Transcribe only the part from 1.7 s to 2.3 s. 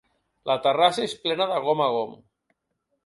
a gom.